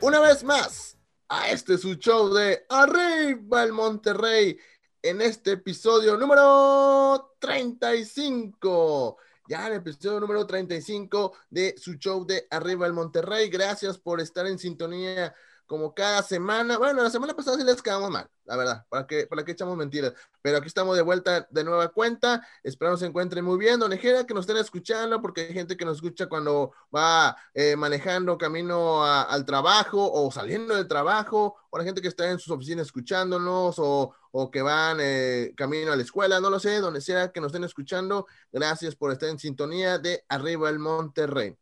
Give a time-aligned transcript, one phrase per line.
[0.00, 0.98] una vez más
[1.28, 4.58] a este su show de Arriba el Monterrey
[5.00, 9.16] en este episodio número 35.
[9.48, 13.48] Ya en el episodio número 35 de su show de Arriba el Monterrey.
[13.48, 15.32] Gracias por estar en sintonía
[15.68, 16.78] como cada semana.
[16.78, 18.86] Bueno, la semana pasada sí les quedamos mal, la verdad.
[18.88, 20.14] ¿Para qué, para qué echamos mentiras?
[20.40, 22.42] Pero aquí estamos de vuelta de nueva cuenta.
[22.62, 23.78] Espero se encuentren muy bien.
[23.78, 27.76] Don Ejera, que nos estén escuchando, porque hay gente que nos escucha cuando va eh,
[27.76, 32.50] manejando camino al trabajo o saliendo del trabajo, o la gente que está en sus
[32.50, 37.02] oficinas escuchándonos, o, o que van eh, camino a la escuela, no lo sé, donde
[37.02, 38.26] sea que nos estén escuchando.
[38.50, 41.54] Gracias por estar en sintonía de Arriba el Monterrey.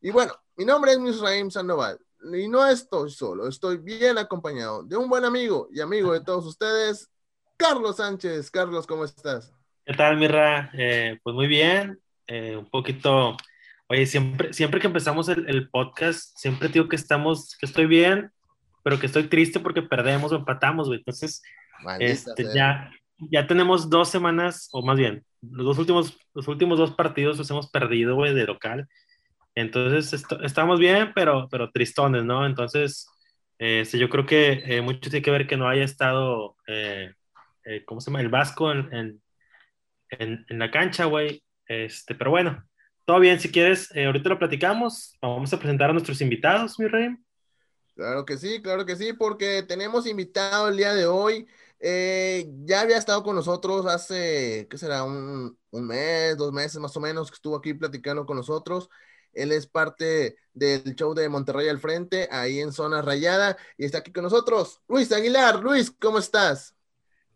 [0.00, 2.00] Y bueno, mi nombre es Misraim Sandoval
[2.32, 6.46] y no estoy solo, estoy bien acompañado de un buen amigo y amigo de todos
[6.46, 7.10] ustedes,
[7.56, 8.50] Carlos Sánchez.
[8.50, 9.52] Carlos, ¿cómo estás?
[9.84, 10.70] ¿Qué tal, Mirra?
[10.72, 13.36] Eh, pues muy bien, eh, un poquito,
[13.88, 18.30] oye, siempre, siempre que empezamos el, podcast, siempre digo que estamos, que estoy bien,
[18.82, 21.00] pero que estoy triste porque perdemos o empatamos, güey.
[21.00, 21.42] Entonces,
[21.98, 26.92] este, ya, ya tenemos dos semanas, o más bien, los dos últimos, los últimos dos
[26.92, 28.88] partidos los hemos perdido, güey, de local.
[29.54, 32.44] Entonces, estamos bien, pero, pero tristones, ¿no?
[32.44, 33.06] Entonces,
[33.58, 37.12] eh, yo creo que eh, mucho tiene que ver que no haya estado, eh,
[37.86, 38.20] ¿cómo se llama?
[38.20, 39.22] El Vasco en,
[40.10, 41.42] en, en, la cancha, güey.
[41.66, 42.64] Este, pero bueno,
[43.04, 45.16] todo bien, si quieres, ahorita lo platicamos.
[45.22, 47.10] Vamos a presentar a nuestros invitados, mi rey.
[47.94, 51.46] Claro que sí, claro que sí, porque tenemos invitado el día de hoy.
[51.80, 55.04] ya había estado con nosotros hace, ¿qué será?
[55.04, 58.90] Un, un mes, dos meses más o menos, que estuvo aquí platicando con nosotros.
[59.34, 63.98] Él es parte del show de Monterrey al frente, ahí en Zona Rayada, y está
[63.98, 64.80] aquí con nosotros.
[64.88, 66.74] Luis Aguilar, Luis, ¿cómo estás?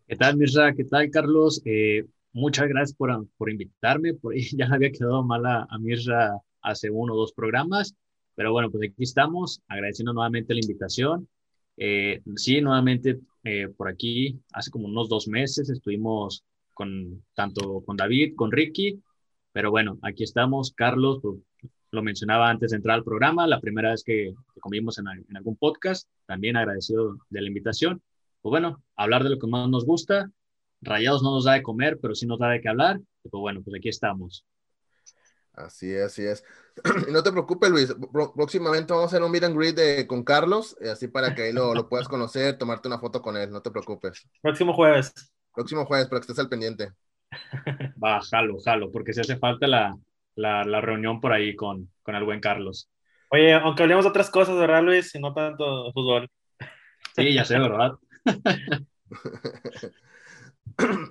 [0.07, 0.73] ¿Qué tal, Mirza?
[0.73, 1.61] ¿Qué tal, Carlos?
[1.65, 4.13] Eh, muchas gracias por, por, invitarme.
[4.13, 7.95] Por ya había quedado mal a, Mirza hace uno o dos programas,
[8.35, 11.27] pero bueno, pues aquí estamos, agradeciendo nuevamente la invitación.
[11.77, 16.43] Eh, sí, nuevamente eh, por aquí, hace como unos dos meses estuvimos
[16.73, 19.01] con tanto con David, con Ricky,
[19.51, 21.21] pero bueno, aquí estamos, Carlos,
[21.91, 26.07] lo mencionaba antes de entrar al programa, la primera vez que, comimos en, algún podcast,
[26.25, 28.01] también agradecido de la invitación.
[28.41, 30.31] Pues bueno, hablar de lo que más nos gusta.
[30.81, 32.99] Rayados no nos da de comer, pero sí nos da de qué hablar.
[33.23, 34.45] pues bueno, pues aquí estamos.
[35.53, 36.43] Así es, así es.
[37.09, 37.93] Y no te preocupes, Luis.
[38.35, 41.53] Próximamente vamos a hacer un meet and greet con Carlos, eh, así para que ahí
[41.53, 43.49] lo, lo, puedas conocer, tomarte una foto con él.
[43.51, 44.27] No te preocupes.
[44.41, 45.13] Próximo jueves.
[45.53, 46.91] Próximo jueves, para que estés al pendiente.
[48.01, 49.97] Va, jalo, jalo, porque si hace falta la,
[50.39, 52.89] la, la reunión por ahí con, con, el buen Carlos.
[53.29, 55.13] Oye, aunque hablemos de otras cosas, ¿verdad, Luis?
[55.13, 56.29] Y no tanto fútbol.
[57.15, 57.91] Sí, ya sé, ¿verdad?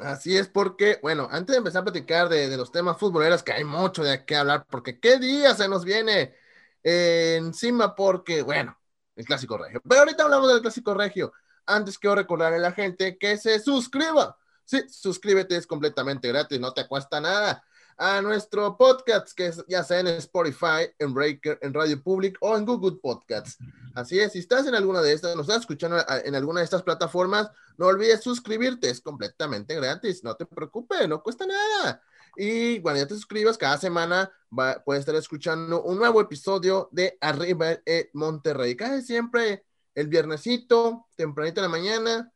[0.01, 3.53] Así es porque, bueno, antes de empezar a platicar de, de, los temas futboleros, que
[3.53, 6.35] hay mucho de qué hablar, porque qué día se nos viene
[6.83, 8.79] eh, encima, porque, bueno,
[9.15, 9.83] el clásico regio.
[9.87, 11.33] Pero ahorita hablamos del clásico regio.
[11.67, 14.39] Antes quiero recordarle a la gente que se suscriba.
[14.65, 17.63] Sí, suscríbete, es completamente gratis, no te cuesta nada
[17.99, 22.57] a nuestro podcast, que es, ya sea en Spotify, en Breaker, en Radio Public o
[22.57, 23.59] en Google Podcasts.
[23.95, 26.85] Así es, si estás en alguna de estas, nos estás escuchando en alguna de estas
[26.85, 32.01] plataformas, no olvides suscribirte, es completamente gratis, no te preocupes, no cuesta nada.
[32.37, 37.19] Y bueno, ya te suscribas, cada semana va, puedes estar escuchando un nuevo episodio de
[37.21, 38.77] Arriba en Monterrey.
[38.77, 39.65] Casi siempre
[39.97, 42.33] el viernesito, tempranito en la mañana,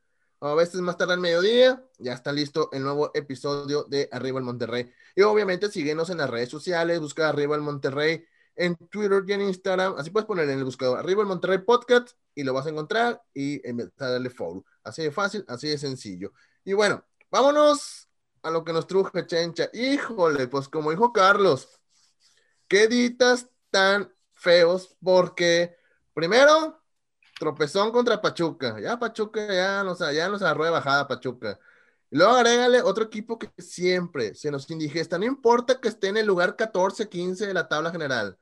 [0.48, 4.44] a veces más tarde al mediodía, ya está listo el nuevo episodio de Arriba el
[4.44, 4.92] Monterrey.
[5.14, 8.25] Y obviamente síguenos en las redes sociales, busca Arriba el Monterrey
[8.56, 9.94] en Twitter y en Instagram.
[9.98, 13.22] Así puedes poner en el buscador Arriba el Monterrey Podcast y lo vas a encontrar
[13.32, 14.64] y empezar a darle follow.
[14.82, 16.32] Así de fácil, así de sencillo.
[16.64, 18.09] Y bueno, vámonos
[18.42, 19.70] a lo que nos truje Chencha.
[19.72, 21.69] Híjole, pues como dijo Carlos,
[22.66, 25.76] qué ditas tan feos, porque
[26.14, 26.81] primero
[27.42, 28.78] tropezón contra Pachuca.
[28.80, 31.59] Ya Pachuca ya nos, ya nos agarró de bajada Pachuca.
[32.09, 35.18] Y luego agrégale otro equipo que siempre se nos indigesta.
[35.18, 38.39] No importa que esté en el lugar 14, 15 de la tabla general.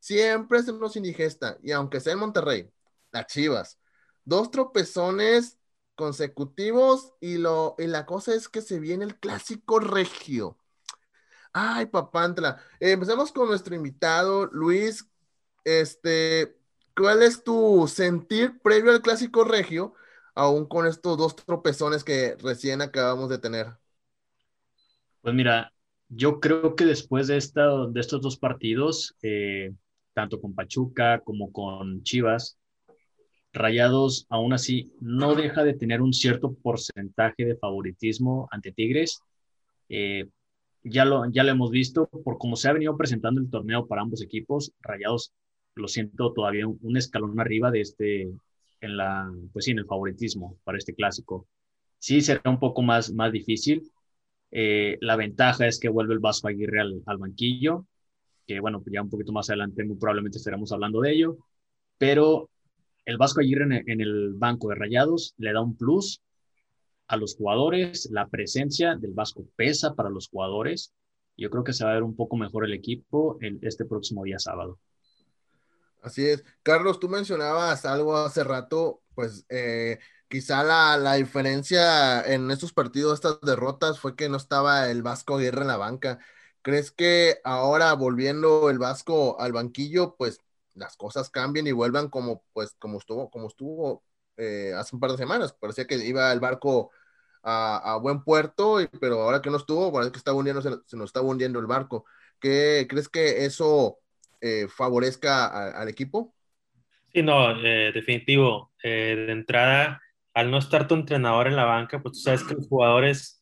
[0.00, 1.56] Siempre se nos indigesta.
[1.62, 2.68] Y aunque sea en Monterrey,
[3.12, 3.78] las Chivas.
[4.24, 5.58] Dos tropezones
[5.94, 10.58] consecutivos y, lo, y la cosa es que se viene el clásico regio.
[11.52, 12.60] Ay, papantla.
[12.80, 15.06] empezamos con nuestro invitado, Luis.
[15.64, 16.56] Este,
[16.96, 19.94] ¿Cuál es tu sentir previo al clásico regio,
[20.34, 23.68] aún con estos dos tropezones que recién acabamos de tener?
[25.22, 25.72] Pues mira,
[26.08, 29.72] yo creo que después de, esta, de estos dos partidos, eh,
[30.12, 32.58] tanto con Pachuca como con Chivas,
[33.54, 39.20] Rayados aún así no deja de tener un cierto porcentaje de favoritismo ante Tigres.
[39.90, 40.28] Eh,
[40.82, 44.02] ya lo, ya lo hemos visto, por cómo se ha venido presentando el torneo para
[44.02, 45.32] ambos equipos, Rayados
[45.74, 48.22] lo siento todavía un, escalón arriba de este,
[48.80, 51.46] en la, pues sí, en el favoritismo para este clásico.
[51.98, 53.90] Sí será un poco más, más difícil.
[54.50, 57.86] Eh, la ventaja es que vuelve el Vasco Aguirre al, al banquillo,
[58.46, 61.38] que bueno, ya un poquito más adelante muy probablemente estaremos hablando de ello,
[61.98, 62.50] pero
[63.04, 66.20] el Vasco Aguirre en, en el banco de Rayados le da un plus
[67.12, 70.94] a los jugadores, la presencia del Vasco pesa para los jugadores.
[71.36, 74.24] Yo creo que se va a ver un poco mejor el equipo el, este próximo
[74.24, 74.78] día sábado.
[76.02, 76.44] Así es.
[76.62, 83.14] Carlos, tú mencionabas algo hace rato, pues eh, quizá la, la, diferencia en estos partidos,
[83.14, 86.18] estas derrotas, fue que no estaba el Vasco Aguirre en la banca.
[86.62, 90.38] ¿Crees que ahora volviendo el Vasco al banquillo, pues
[90.74, 94.02] las cosas cambien y vuelvan como, pues, como estuvo, como estuvo
[94.36, 95.52] eh, hace un par de semanas?
[95.52, 96.90] Parecía que iba el barco
[97.42, 101.20] a, buen puerto, pero ahora que no estuvo, parece que está hundiendo, se, nos está
[101.20, 102.04] hundiendo el barco.
[102.40, 103.98] ¿Qué, ¿Crees que eso
[104.42, 106.34] eh, favorezca al equipo?
[107.12, 108.72] Sí, no, eh, definitivo.
[108.82, 110.02] Eh, de entrada,
[110.34, 113.40] al no estar tu entrenador en la banca, pues tú sabes que los jugadores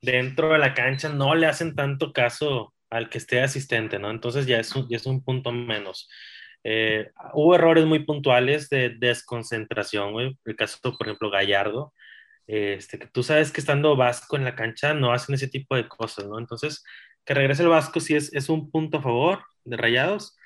[0.00, 4.10] dentro de la cancha no le hacen tanto caso al que esté asistente, ¿no?
[4.10, 6.08] Entonces ya es un, ya es un punto menos.
[7.34, 10.38] hubo errores muy puntuales de desconcentración, güey.
[10.44, 11.92] El caso, por ejemplo, Gallardo,
[12.48, 15.86] este, que tú sabes que estando Vasco en la cancha no hacen ese tipo de
[15.86, 16.38] cosas, ¿no?
[16.38, 16.82] Entonces,
[17.24, 20.37] que regrese el Vasco sí es, es un punto a favor de Rayados.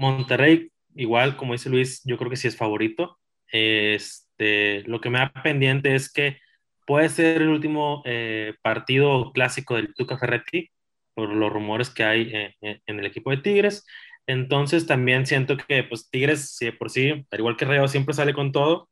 [0.00, 3.18] Monterrey, igual, como dice Luis, yo creo que sí es favorito.
[3.52, 6.38] Este, lo que me da pendiente es que
[6.86, 10.70] puede ser el último eh, partido clásico del Tuca Ferretti,
[11.14, 13.86] por los rumores que hay eh, eh, en el equipo de Tigres.
[14.26, 18.32] Entonces también siento que pues Tigres, si por sí, al igual que Rayados siempre sale
[18.32, 18.88] con todo,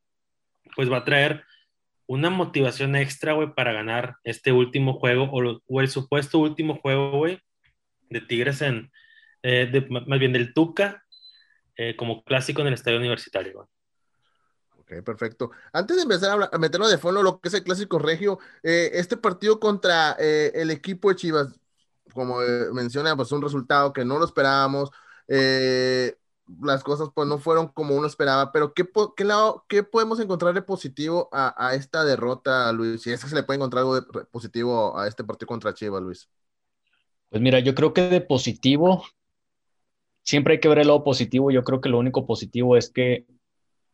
[0.77, 1.45] pues va a traer
[2.07, 7.39] una motivación extra, güey, para ganar este último juego o, el supuesto último juego, güey,
[8.11, 8.91] de Tigres en,
[9.43, 11.05] eh, más bien del Tuca,
[11.77, 13.69] eh, como clásico en el estadio universitario.
[14.79, 15.51] Ok, perfecto.
[15.73, 19.17] Antes de empezar a, meterlo de fondo, lo que es el clásico regio, eh, este
[19.17, 21.61] partido contra el equipo de Chivas,
[22.15, 22.39] como
[22.73, 24.91] menciona, pues un resultado que no lo esperábamos.
[25.29, 26.17] Eh,
[26.63, 30.55] las cosas pues no fueron como uno esperaba, pero ¿qué, qué, lado, qué podemos encontrar
[30.55, 33.03] de positivo a, esta derrota, Luis?
[33.03, 36.03] Si es que se le puede encontrar algo de positivo a este partido contra Chivas,
[36.03, 36.29] Luis.
[37.29, 39.05] Pues mira, yo creo que de positivo,
[40.23, 41.51] siempre hay que ver el lado positivo.
[41.51, 43.27] Yo creo que lo único positivo es que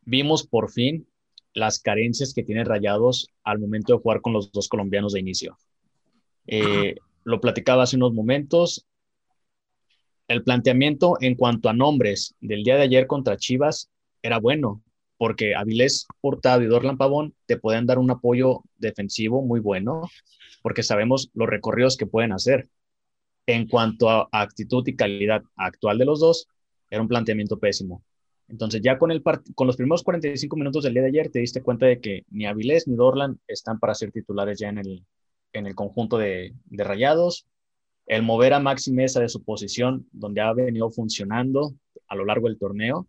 [0.01, 1.07] vimos por fin
[1.53, 5.57] las carencias que tiene Rayados al momento de jugar con los dos colombianos de inicio.
[6.47, 8.85] Eh, lo platicaba hace unos momentos,
[10.27, 13.89] el planteamiento en cuanto a nombres del día de ayer contra Chivas
[14.21, 14.83] era bueno,
[15.17, 20.01] porque Avilés Hurtado y Dorlan Pavón te pueden dar un apoyo defensivo muy bueno,
[20.61, 22.67] porque sabemos los recorridos que pueden hacer.
[23.47, 26.47] En cuanto a actitud y calidad actual de los dos,
[26.89, 28.03] era un planteamiento pésimo.
[28.47, 29.23] Entonces, ya con, el
[29.55, 32.45] con los primeros 45 minutos del día de ayer, te diste cuenta de que ni
[32.45, 37.47] Avilés ni Dorlan están para ser titulares ya en el, conjunto de, de Rayados
[38.07, 41.73] el mover a Maxi Mesa de su posición, donde ha venido funcionando
[42.07, 43.07] a lo largo del torneo,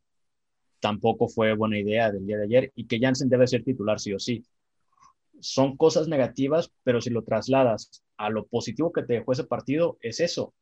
[0.80, 4.12] tampoco fue buena idea del día de ayer y que Jansen debe ser titular sí
[4.12, 4.44] o sí.
[5.40, 9.98] Son cosas negativas, pero si lo trasladas a lo positivo que te dejó ese partido,
[10.00, 10.54] es eso.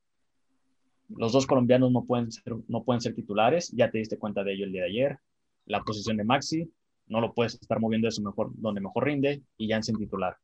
[1.08, 4.54] Los dos colombianos no pueden ser, no pueden ser titulares, ya te diste cuenta de
[4.54, 5.18] ello el día de ayer.
[5.66, 6.70] La posición de Maxi,
[7.06, 10.36] no lo puedes estar moviendo de su mejor, donde mejor rinde, y Jansen titular.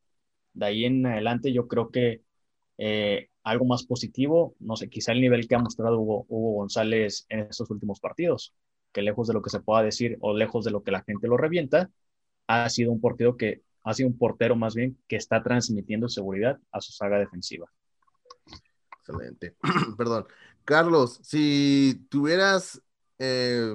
[0.53, 2.23] De ahí en adelante yo creo que
[2.79, 7.41] eh, algo más positivo, no sé, quizá el nivel que ha mostrado Hugo, González en
[7.41, 8.55] estos últimos partidos,
[8.93, 11.29] que lejos de lo que se pueda decir o lejos de lo que la gente
[11.29, 11.91] lo revienta,
[12.47, 16.59] ha sido un portero que ha sido un portero más bien que está transmitiendo seguridad
[16.73, 17.67] a su saga defensiva.
[18.99, 19.57] Excelente.
[19.97, 20.27] Perdón.
[20.65, 22.83] Carlos, si tuvieras
[23.19, 23.75] eh,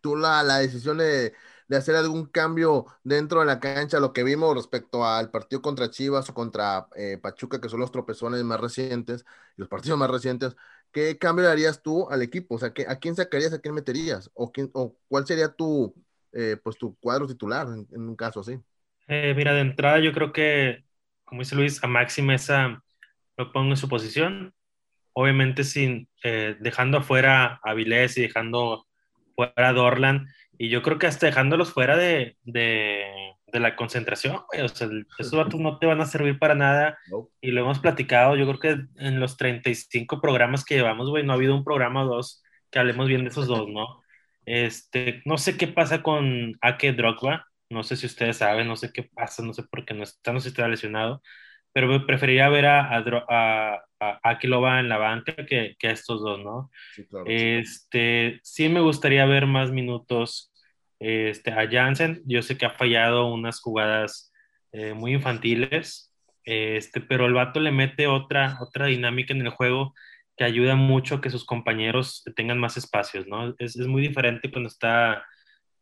[0.00, 1.32] tú la, decisión de
[1.76, 6.28] hacer algún cambio dentro de la cancha, lo que vimos respecto al partido contra Chivas
[6.28, 9.24] o contra eh, Pachuca, que son los tropezones más recientes,
[9.56, 10.56] los partidos más recientes,
[10.92, 12.56] ¿qué cambio harías tú al equipo?
[12.56, 14.30] O sea, ¿a quién sacarías, a quién meterías?
[14.34, 15.94] ¿O, quién, o cuál sería tu,
[16.32, 18.60] eh, pues, tu cuadro titular en, un caso así?
[19.12, 20.84] Eh, mira, de entrada yo creo que,
[21.24, 22.82] como dice Luis, a Maxi Mesa
[23.36, 24.54] lo pongo en su posición,
[25.14, 26.08] obviamente sin
[26.60, 28.86] dejando afuera a Vilés y dejando
[29.36, 33.04] fuera a Dorlan, y yo creo que hasta dejándolos fuera de, de,
[33.52, 34.88] de la concentración, O sea,
[35.18, 36.98] esos datos no te van a servir para nada.
[37.40, 38.36] Y lo hemos platicado.
[38.36, 42.04] Yo creo que en los 35 programas que llevamos, güey, no ha habido un programa
[42.04, 44.02] o dos que hablemos bien de esos dos, ¿no?
[44.46, 47.46] Este, no sé qué pasa con Ake Drogba.
[47.70, 50.32] No sé si ustedes saben, no sé qué pasa, no sé por qué no está,
[50.32, 51.22] no sé si está lesionado.
[51.72, 56.70] pero preferiría ver a, a, a, en la banca que, que, a estos dos, ¿no?
[56.90, 60.52] Sí, claro, este, sí me gustaría ver más minutos
[60.98, 62.22] este, a Jansen.
[62.26, 64.32] Yo sé que ha fallado unas jugadas
[64.72, 66.12] eh, muy infantiles,
[66.44, 69.94] este, pero el vato le mete otra, otra dinámica en el juego
[70.36, 73.54] que ayuda mucho a que sus compañeros tengan más espacios, ¿no?
[73.58, 75.24] Es, es muy diferente cuando está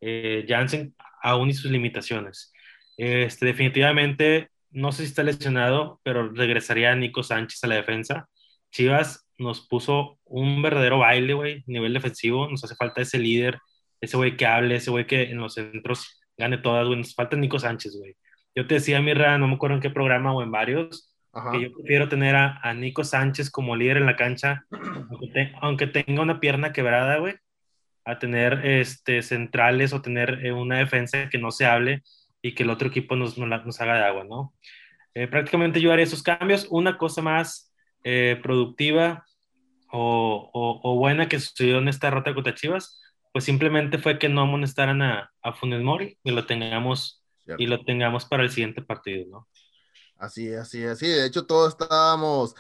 [0.01, 2.53] eh, Jansen aún y sus limitaciones.
[2.97, 8.29] Este, definitivamente, no sé si está lesionado, pero regresaría Nico Sánchez a la defensa.
[8.71, 12.49] Chivas nos puso un verdadero baile, güey, nivel defensivo.
[12.49, 13.59] Nos hace falta ese líder,
[14.01, 16.99] ese güey que hable, ese güey que en los centros gane todas, güey.
[16.99, 18.17] Nos falta Nico Sánchez, güey.
[18.55, 21.15] Yo te decía, Mirra, no me acuerdo en qué programa o en varios,
[21.53, 24.65] que yo prefiero tener a, a, Nico Sánchez como líder en la cancha,
[25.11, 27.37] aunque, aunque tenga una pierna quebrada, güey,
[28.09, 32.03] a tener este, centrales o tener eh, una defensa que no se hable
[32.41, 34.55] y que el otro equipo nos, nos, haga de agua, ¿no?
[35.13, 36.67] Eh, prácticamente yo haría esos cambios.
[36.71, 37.71] Una cosa más
[38.05, 39.27] eh, productiva
[39.93, 40.51] o,
[40.83, 42.99] o, buena que sucedió en esta rota contra Chivas,
[43.31, 47.23] pues simplemente fue que no amonestaran a, a Funes Mori y lo tengamos
[47.59, 49.49] y lo tengamos para el siguiente partido, ¿no?
[50.17, 51.07] Así, así, así.
[51.07, 52.55] De hecho, todos estábamos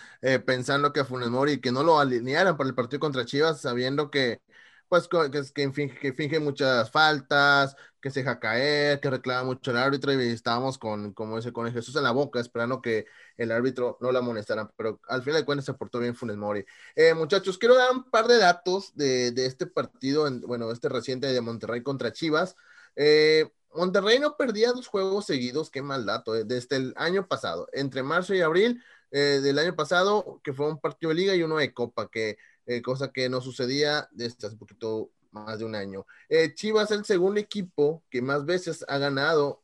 [0.47, 4.11] pensando que a Funes Mori que no lo alinearan para el partido contra Chivas, sabiendo
[4.11, 4.41] que
[4.89, 5.09] pues
[5.55, 10.13] que, finge, que finge muchas faltas, que se deja caer, que reclama mucho el árbitro
[10.13, 14.13] y estábamos con, como dice, con Jesús en la boca, esperando que el árbitro no
[14.13, 16.65] la amonestara, pero al final de cuentas se portó bien Funes Mori.
[16.97, 20.89] Eh, muchachos, quiero dar un par de datos de, de este partido, en, bueno, este
[20.89, 22.57] reciente de Monterrey contra Chivas.
[22.97, 27.69] Eh, Monterrey no perdía dos juegos seguidos, qué mal dato, eh, desde el año pasado,
[27.73, 31.57] entre marzo y abril del año pasado, que fue un partido de liga y uno
[31.57, 32.37] de copa, que
[32.69, 36.07] eh, cosa que no sucedía desde hace poquito más de un año.
[36.29, 39.63] Eh, Chivas es el segundo equipo que más veces ha ganado,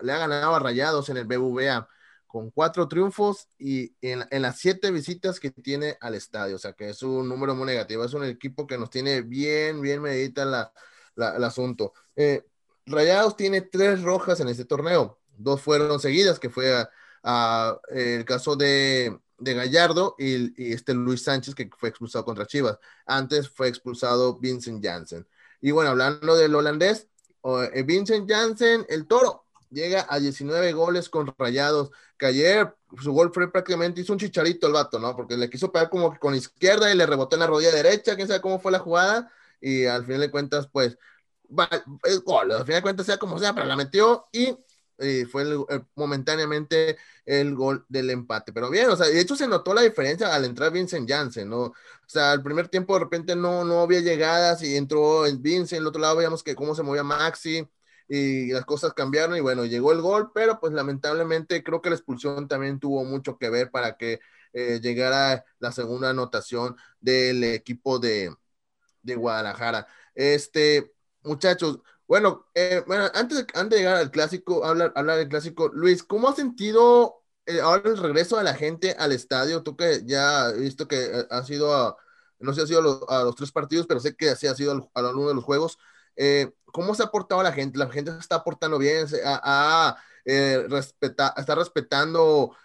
[0.00, 1.88] le ha ganado a Rayados en el BBVA,
[2.28, 6.88] con cuatro triunfos y en, las siete visitas que tiene al estadio, o sea que
[6.90, 10.70] es un número muy negativo, es un equipo que nos tiene bien, bien medita
[11.16, 11.94] el asunto.
[12.14, 12.44] Eh,
[12.86, 16.86] Rayados tiene tres rojas en este torneo, dos fueron seguidas, que fue
[17.90, 22.78] el caso de de Gallardo y, este Luis Sánchez que fue expulsado contra Chivas.
[23.06, 25.26] Antes fue expulsado Vincent Janssen.
[25.60, 27.08] Y bueno, hablando del holandés,
[27.44, 31.90] eh, Vincent Janssen, el toro, llega a 19 goles con rayados.
[32.18, 35.14] Que ayer su gol fue prácticamente, hizo un chicharito el vato, ¿no?
[35.14, 38.16] Porque le quiso pegar como que con izquierda y le rebotó en la rodilla derecha,
[38.16, 39.30] quién sabe cómo fue la jugada.
[39.60, 40.98] Y al final de cuentas, pues,
[42.04, 44.56] es gol, al final de cuentas, sea como sea, pero la metió y
[45.30, 45.44] fue
[45.94, 48.52] momentáneamente el gol del empate.
[48.52, 51.58] Pero bien, o sea, de hecho se notó la diferencia al entrar Vincent Janssen, ¿no?
[51.64, 51.74] O
[52.06, 55.86] sea, al primer tiempo de repente no, no había llegadas y entró el Vincent, el
[55.86, 57.68] otro lado veíamos que cómo se movía Maxi
[58.08, 61.96] y las cosas cambiaron y bueno, llegó el gol, pero pues lamentablemente creo que la
[61.96, 64.20] expulsión también tuvo mucho que ver para que
[64.52, 68.34] eh, llegara la segunda anotación del equipo de,
[69.02, 69.86] de Guadalajara.
[70.14, 75.28] Este, muchachos, bueno, eh, bueno antes, de, antes de llegar al clásico, hablar, hablar del
[75.28, 79.62] clásico, Luis, ¿cómo has sentido eh, ahora el regreso de la gente al estadio?
[79.62, 81.96] Tú que ya he visto que eh, ha sido, a,
[82.38, 84.90] no sé si ha sido a los, tres partidos, pero sé que sí ha sido
[84.94, 85.78] a, uno de los juegos.
[86.72, 87.78] ¿Cómo se ha portado la gente?
[87.78, 89.06] ¿La gente se está portando bien?
[89.24, 89.96] ¿Ha,
[90.68, 92.56] respeta, ¿Está respetando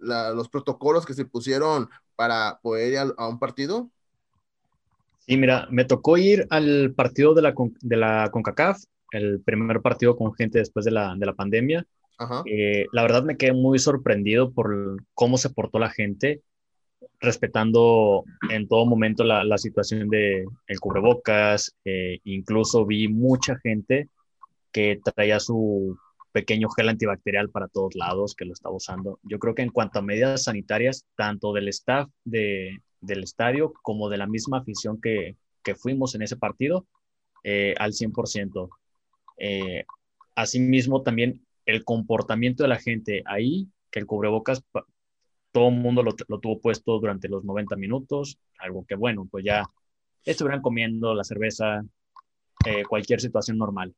[0.00, 3.90] los protocolos que se pusieron para poder ir a un partido?
[5.26, 8.78] Sí, mira, me tocó ir al partido de la, de la CONCACAF,
[9.10, 11.84] el primer partido con gente después de la, de la pandemia.
[12.46, 16.42] Eh, la verdad me quedé muy sorprendido por cómo se portó la gente,
[17.20, 21.74] respetando en todo momento la, la situación de el cubrebocas.
[21.84, 24.08] Eh, incluso vi mucha gente
[24.70, 25.98] que traía su
[26.30, 29.18] pequeño gel antibacterial para todos lados, que lo estaba usando.
[29.22, 34.08] Yo creo que en cuanto a medidas sanitarias, tanto del staff de, del estadio como
[34.08, 36.86] de la misma afición que, que fuimos en ese partido
[37.42, 38.68] eh, al 100%.
[39.38, 39.84] Eh,
[40.34, 44.62] asimismo, también el comportamiento de la gente ahí, que el cubrebocas,
[45.52, 49.44] todo el mundo lo, lo, tuvo puesto durante los 90 minutos, algo que bueno, pues
[49.44, 49.64] ya
[50.24, 51.82] estuvieran comiendo la cerveza,
[52.64, 53.94] eh, cualquier situación normal.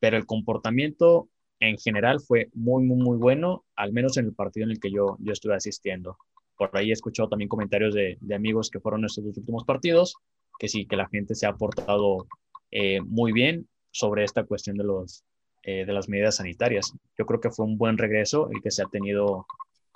[0.00, 1.28] Pero el comportamiento
[1.60, 4.90] en general fue muy, muy, muy bueno, al menos en el partido en el que
[4.90, 6.18] yo, yo estuve asistiendo
[6.56, 10.14] por ahí he escuchado también comentarios de, amigos que fueron estos dos últimos partidos,
[10.58, 12.26] que sí, que la gente se ha portado
[12.70, 15.24] eh, muy bien sobre esta cuestión de, los,
[15.62, 16.92] eh, de las medidas sanitarias.
[17.18, 19.46] Yo creo que fue un buen regreso el que se ha tenido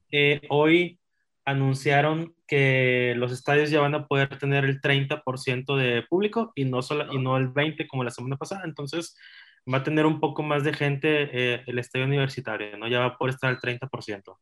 [0.47, 0.97] hoy
[1.43, 6.81] anunciaron que los estadios ya van a poder tener el 30% de público y no,
[6.81, 8.63] solo, y no el 20% como la semana pasada.
[8.65, 9.15] Entonces
[9.71, 12.87] va a tener un poco más de gente eh, el estadio universitario, ¿no?
[12.87, 14.39] Ya va a poder estar el 30%.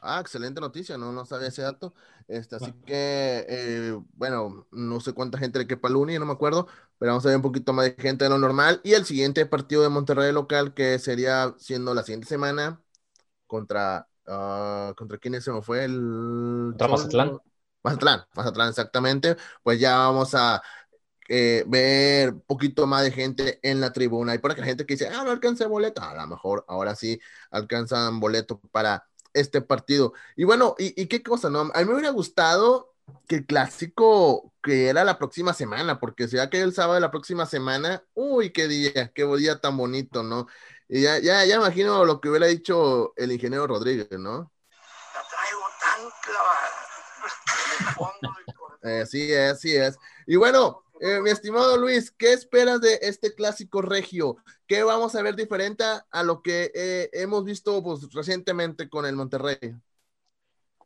[0.00, 1.94] Ah, excelente noticia, no, no sabía ese dato.
[2.26, 6.32] Este, así que, eh, bueno, no sé cuánta gente le quepa al Uni, no me
[6.32, 6.66] acuerdo,
[6.98, 8.80] pero vamos a ver un poquito más de gente de lo normal.
[8.84, 12.80] Y el siguiente partido de Monterrey local, que sería siendo la siguiente semana
[13.46, 15.84] contra Ah, ¿Contra quiénes se me fue?
[15.84, 16.74] El.
[16.78, 17.38] Mazatlán.
[17.82, 19.36] Mazatlán, Mazatlán, exactamente.
[19.62, 20.62] Pues ya vamos a
[21.28, 24.34] eh, ver un poquito más de gente en la tribuna.
[24.34, 27.20] Y por la gente que dice, ah, no alcancé boleto, a lo mejor ahora sí
[27.50, 30.12] alcanzan boleto para este partido.
[30.36, 31.70] Y bueno, y, qué cosa, ¿no?
[31.74, 32.94] A mí me hubiera gustado
[33.28, 37.00] que el clásico que era la próxima semana, porque si ya que el sábado de
[37.00, 40.46] la próxima semana, uy, qué día, qué día tan bonito, ¿no?
[40.88, 44.52] Y ya, ya, ya imagino lo que hubiera dicho el ingeniero Rodríguez, ¿no?
[45.14, 46.70] La traigo tan clavada.
[49.02, 49.96] así es, así es.
[50.26, 54.36] Y bueno, eh, mi estimado Luis, ¿qué esperas de este clásico regio?
[54.66, 59.16] ¿Qué vamos a ver diferente a lo que eh, hemos visto pues, recientemente con el
[59.16, 59.58] Monterrey?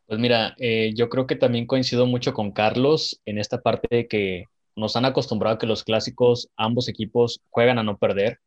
[0.06, 4.08] Pues mira, eh, yo creo que también coincido mucho con Carlos en esta parte de
[4.08, 8.40] que nos han acostumbrado a que los clásicos, ambos equipos juegan a no perder.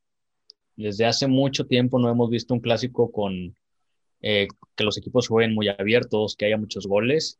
[0.81, 3.55] Desde hace mucho tiempo no hemos visto un clásico con
[4.21, 7.39] eh, que los equipos jueguen muy abiertos, que haya muchos goles.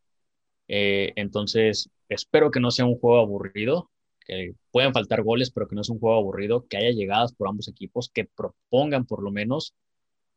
[0.68, 3.92] Eh, entonces, espero que no sea un juego aburrido,
[4.26, 7.48] que puedan faltar goles, pero que no sea un juego aburrido, que haya llegadas por
[7.50, 9.74] ambos equipos, que propongan por lo menos,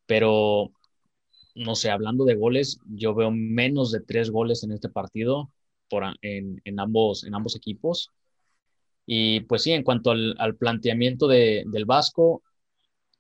[0.06, 0.72] pero
[1.54, 5.50] no sé, hablando de goles, yo veo menos de tres goles en este partido
[5.88, 8.10] por, en, ambos, en ambos equipos.
[9.06, 12.42] Y pues sí, en cuanto al, al planteamiento de, del Vasco,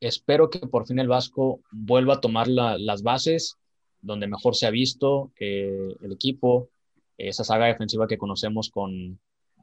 [0.06, 3.56] espero que por fin el Vasco vuelva a tomar las bases
[4.00, 6.68] donde mejor se ha visto eh, el equipo,
[7.16, 9.18] esa saga defensiva que conocemos con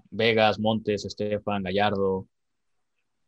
[0.10, 2.28] Vegas, Montes, Estefan, Gallardo,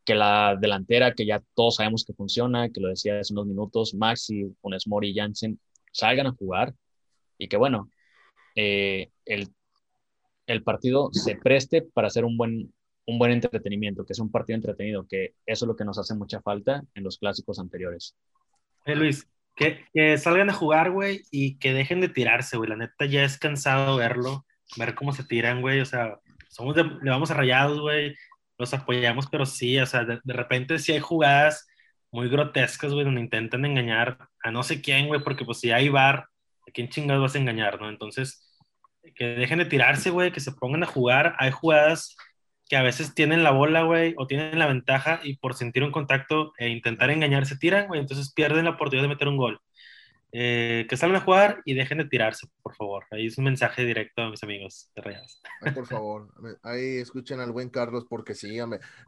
[0.03, 3.93] que la delantera que ya todos sabemos que funciona, que lo decía hace unos minutos,
[3.93, 5.59] Maxi, Funes Mori y Jansen
[5.91, 6.73] salgan a jugar
[7.37, 7.89] y que bueno,
[8.55, 9.53] eh, el,
[10.47, 12.73] el partido se preste para hacer un buen,
[13.05, 16.15] un buen entretenimiento, que es un partido entretenido, que eso es lo que nos hace
[16.15, 18.15] mucha falta en los clásicos anteriores.
[18.85, 22.69] Eh, Luis, que, que, salgan a jugar, güey, y que dejen de tirarse, güey.
[22.69, 24.45] La neta ya es cansado verlo,
[24.77, 25.81] ver cómo se tiran, güey.
[25.81, 28.15] O sea, somos le vamos a rayados, güey.
[28.57, 31.67] Los apoyamos, pero sí, o sea, de, repente sí hay jugadas
[32.11, 35.89] muy grotescas, güey, donde intentan engañar a no sé quién, güey, porque pues si hay
[35.89, 36.27] bar,
[36.67, 37.89] ¿a quién chingados vas a engañar, no?
[37.89, 38.47] Entonces,
[39.15, 41.35] que dejen de tirarse, güey, que se pongan a jugar.
[41.39, 42.15] Hay jugadas
[42.67, 45.91] que a veces tienen la bola, güey, o tienen la ventaja y por sentir un
[45.91, 49.61] contacto e intentar engañar se tiran, güey, entonces pierden la oportunidad de meter un gol.
[50.35, 53.05] Eh, que salgan a jugar y dejen de tirarse, por favor.
[53.11, 55.39] Ahí es un mensaje directo a mis amigos de Reyes.
[55.75, 56.27] por favor,
[56.63, 58.57] ahí escuchen al buen Carlos porque sí,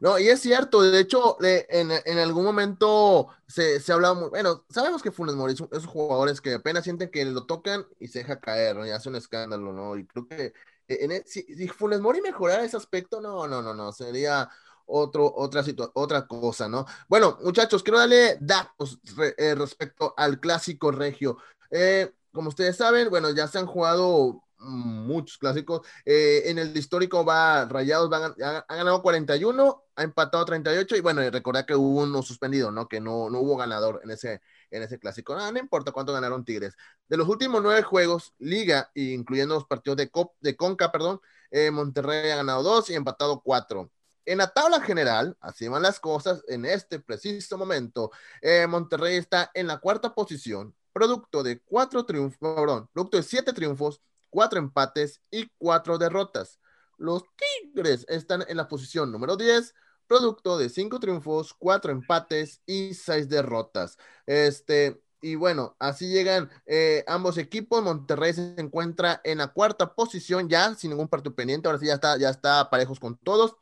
[0.00, 5.10] No, y es cierto, de hecho, en, algún momento se, se hablaba, bueno, sabemos que
[5.10, 8.86] Funes Mori esos jugadores que apenas sienten que lo tocan y se deja caer, ¿no?
[8.86, 9.96] Y hace un escándalo, ¿no?
[9.96, 10.52] Y creo que
[10.88, 14.48] en e, si, Funes Mori mejorara ese aspecto, no, no, no, no, sería
[14.86, 16.86] otro, otra, otra cosa, ¿no?
[17.08, 19.00] Bueno, muchachos, quiero darle datos
[19.36, 21.38] eh, respecto al clásico regio.
[21.70, 25.86] Eh, como ustedes saben, bueno, ya se han jugado muchos clásicos.
[26.04, 31.64] Eh, en el histórico va Rayados, ha, ganado 41, ha empatado 38 y bueno, recordad
[31.66, 32.88] que hubo uno suspendido, ¿no?
[32.88, 34.40] Que no, no hubo ganador en ese,
[34.70, 35.34] en ese clásico.
[35.36, 36.76] No, no importa cuánto ganaron Tigres.
[37.08, 41.70] De los últimos nueve juegos, Liga, incluyendo los partidos de, Cop, de Conca, perdón, eh,
[41.70, 43.90] Monterrey ha ganado dos y empatado cuatro.
[44.24, 48.10] En la tabla general, así van las cosas en este preciso momento.
[48.42, 53.52] Eh, Monterrey está en la cuarta posición, producto de cuatro triunfos, perdón, producto de siete
[53.52, 56.60] triunfos, cuatro empates y cuatro derrotas.
[56.98, 59.74] Los Tigres están en la posición número 10,
[60.06, 63.98] producto de cinco triunfos, cuatro empates y seis derrotas.
[64.26, 67.82] Este, y bueno, así llegan eh, ambos equipos.
[67.82, 71.68] Monterrey se encuentra en la cuarta posición ya, sin ningún partido pendiente.
[71.68, 73.56] Ahora sí ya está, ya está parejos con todos.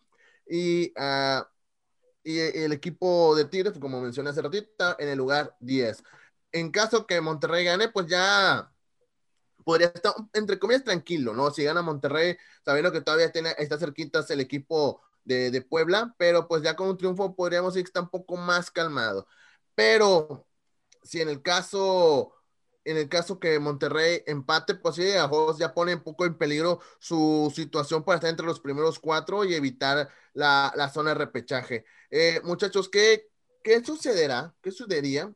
[0.46, 1.44] Y, uh,
[2.22, 6.02] y el equipo de Tigres, como mencioné hace ratito, en el lugar 10.
[6.52, 8.73] En caso que Monterrey gane, pues ya
[9.64, 11.50] podría estar, entre comillas, tranquilo, ¿no?
[11.50, 16.46] Si gana Monterrey, sabiendo que todavía tiene, está cerquitas el equipo de, de, Puebla, pero
[16.48, 19.26] pues ya con un triunfo podríamos decir que está un poco más calmado.
[19.74, 20.46] Pero
[21.02, 22.34] si en el caso,
[22.84, 26.36] en el caso que Monterrey empate, pues sí, a juegos ya pone un poco en
[26.38, 31.16] peligro su situación para estar entre los primeros cuatro y evitar la, la zona de
[31.16, 31.84] repechaje.
[32.10, 33.28] Eh, muchachos, ¿qué,
[33.62, 34.54] ¿qué sucederá?
[34.62, 35.32] ¿Qué sucedería?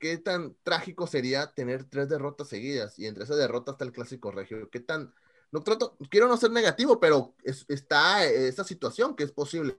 [0.00, 2.98] ¿Qué tan trágico sería tener tres derrotas seguidas?
[2.98, 4.70] Y entre esas derrotas está el clásico regio.
[4.70, 5.14] ¿Qué tan,
[5.52, 9.74] no trato, quiero no ser negativo, pero está esa situación que es posible.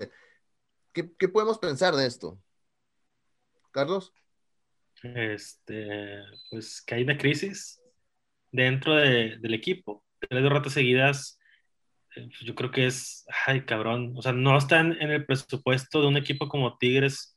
[0.93, 2.39] ¿Qué, ¿Qué, podemos pensar de esto?
[3.71, 4.13] Carlos.
[5.01, 7.81] Este, pues que hay una crisis
[8.51, 10.05] dentro de, del equipo.
[10.19, 11.39] Tres derrotas seguidas,
[12.15, 16.07] eh, yo creo que es, ay cabrón, o sea, no están en el presupuesto de
[16.07, 17.30] un equipo como Tigres,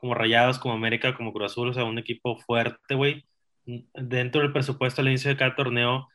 [0.00, 3.24] como Rayados, como América, como Cruz Azul, o sea, un equipo fuerte, güey.
[3.66, 6.08] Dentro del presupuesto al inicio de cada torneo,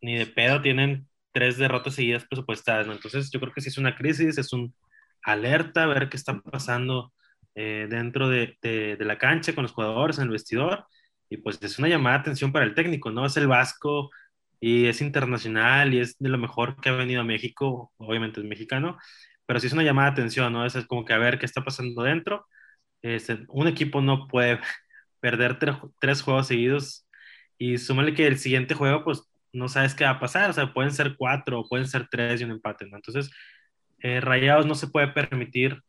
[0.00, 2.94] ni de pedo tienen tres derrotas seguidas presupuestadas, ¿no?
[2.94, 4.74] Entonces yo creo que sí es una crisis, es un
[5.22, 7.12] alerta a ver qué está pasando
[7.54, 10.86] eh, dentro de, de, de, la cancha con los jugadores en el vestidor
[11.28, 13.26] y pues es una llamada de atención para el técnico, ¿no?
[13.26, 14.10] Es el Vasco
[14.60, 18.46] y es internacional y es de lo mejor que ha venido a México, obviamente es
[18.46, 18.98] mexicano,
[19.46, 20.64] pero sí es una llamada de atención, ¿no?
[20.66, 22.46] Es como que a ver qué está pasando dentro.
[23.02, 24.60] Este, un equipo no puede
[25.20, 25.58] perder
[26.00, 27.06] tres, juegos seguidos
[27.58, 30.72] y súmale que el siguiente juego pues no sabes qué va a pasar, o sea,
[30.72, 32.96] pueden ser cuatro o pueden ser tres y un empate, ¿no?
[32.96, 33.30] Entonces,
[34.00, 35.82] eh, Rayados no se puede permitir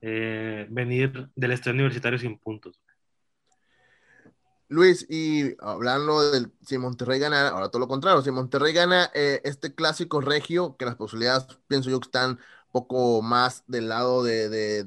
[0.00, 2.80] eh, venir del estadio universitario sin puntos.
[4.68, 9.40] Luis, y hablando del si Monterrey gana, ahora todo lo contrario, si Monterrey gana eh,
[9.44, 14.48] este clásico regio, que las posibilidades pienso yo que están poco más del lado de,
[14.48, 14.84] de,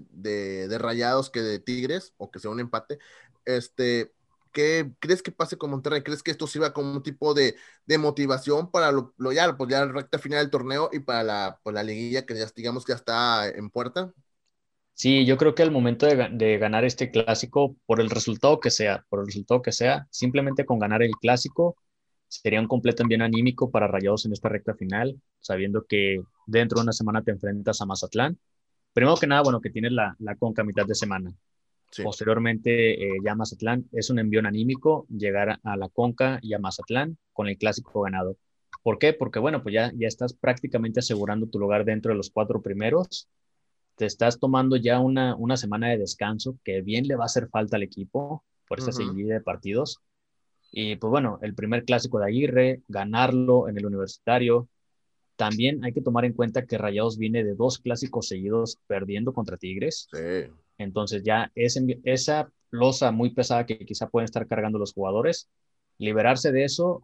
[0.68, 3.00] de, Rayados que de Tigres, o que sea un empate,
[3.46, 4.14] este,
[4.52, 6.02] ¿Qué crees que pase con Monterrey?
[6.02, 9.70] ¿Crees que esto sirva como un tipo de, de motivación para lo, lo, ya, pues
[9.70, 12.84] ya la recta final del torneo y para la, pues la liguilla que ya digamos
[12.84, 14.12] que ya está en puerta?
[14.94, 18.72] Sí, yo creo que al momento de, de, ganar este clásico, por el resultado que
[18.72, 21.78] sea, por el resultado que sea, simplemente con ganar el clásico
[22.30, 26.84] sería un completo envío anímico para Rayados en esta recta final, sabiendo que dentro de
[26.84, 28.38] una semana te enfrentas a Mazatlán.
[28.94, 31.34] Primero que nada, bueno, que tienes la, la conca mitad de semana.
[31.92, 32.04] Sí.
[32.04, 37.18] Posteriormente, eh, ya Mazatlán es un envío anímico llegar a la Conca y a Mazatlán
[37.34, 38.38] con el clásico ganado.
[38.84, 39.14] ¿Por qué?
[39.14, 43.28] Porque, bueno, pues ya, ya estás prácticamente asegurando tu lugar dentro de los cuatro primeros.
[43.96, 47.50] Te estás tomando ya una, una semana de descanso que bien le va a hacer
[47.50, 49.08] falta al equipo por esa uh -huh.
[49.08, 50.00] seguida de partidos.
[50.72, 54.68] Y pues bueno, el primer clásico de Aguirre, ganarlo en el universitario.
[55.36, 59.58] También hay que tomar en cuenta que Rayados viene de dos clásicos seguidos perdiendo contra
[59.58, 60.08] Tigres.
[60.12, 60.52] Sí.
[60.78, 65.50] Entonces ya esa losa muy pesada que quizá pueden estar cargando los jugadores,
[65.98, 67.02] liberarse de eso,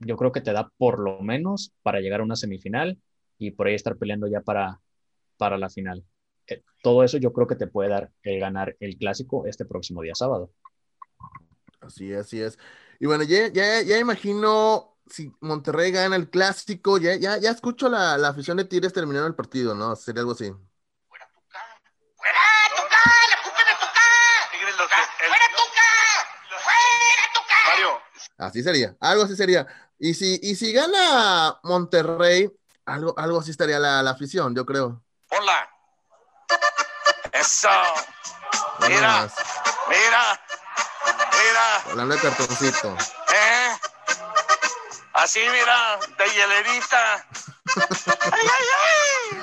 [0.00, 2.98] yo creo que te da por lo menos para llegar a una semifinal
[3.38, 4.80] y por ahí estar peleando ya para,
[5.36, 6.04] para la final.
[6.46, 10.02] Eh, todo eso yo creo que te puede dar el ganar el clásico este próximo
[10.02, 10.50] día sábado.
[11.80, 12.58] Así es, así es.
[12.98, 17.88] Y bueno, ya, ya, ya imagino si Monterrey gana el clásico, ya, ya, ya escucho
[17.88, 19.96] la, la afición de Tigres terminando el partido, ¿no?
[19.96, 20.52] Sería algo así.
[28.38, 29.66] Así sería, algo así sería.
[29.98, 32.50] Y si, y si gana Monterrey,
[32.86, 35.02] algo, algo así estaría la, la afición, yo creo.
[35.28, 35.68] Hola.
[37.32, 37.68] Eso.
[38.80, 39.30] Mira,
[39.88, 40.40] mira,
[41.48, 41.76] mira.
[41.90, 42.96] Hablando de cartoncito.
[43.32, 43.76] ¿Eh?
[45.14, 47.26] Así, mira, de hielerita.
[48.32, 49.40] ¡Ay, ay, ay!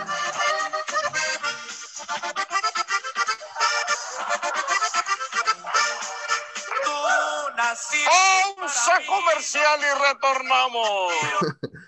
[8.06, 11.14] Pausa comercial y retornamos.